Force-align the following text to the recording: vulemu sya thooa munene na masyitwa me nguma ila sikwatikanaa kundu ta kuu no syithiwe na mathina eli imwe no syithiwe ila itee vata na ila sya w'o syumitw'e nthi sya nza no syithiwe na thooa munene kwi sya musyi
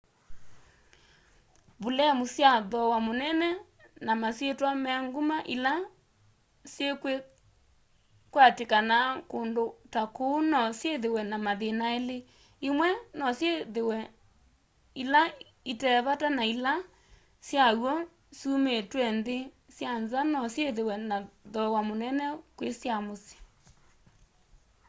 vulemu 1.81 2.23
sya 2.35 2.51
thooa 2.71 2.97
munene 3.07 3.47
na 4.05 4.13
masyitwa 4.21 4.69
me 4.83 4.91
nguma 5.05 5.37
ila 5.55 5.73
sikwatikanaa 6.73 9.09
kundu 9.31 9.65
ta 9.93 10.01
kuu 10.15 10.37
no 10.51 10.59
syithiwe 10.79 11.21
na 11.31 11.37
mathina 11.45 11.85
eli 11.97 12.17
imwe 12.67 12.89
no 13.17 13.25
syithiwe 13.39 13.97
ila 15.01 15.21
itee 15.71 15.99
vata 16.07 16.27
na 16.37 16.43
ila 16.53 16.73
sya 17.47 17.65
w'o 17.81 17.93
syumitw'e 18.37 19.05
nthi 19.17 19.37
sya 19.75 19.91
nza 20.01 20.19
no 20.31 20.39
syithiwe 20.53 20.95
na 21.09 21.17
thooa 21.53 21.81
munene 21.89 22.25
kwi 22.57 22.67
sya 22.81 22.95
musyi 23.05 23.37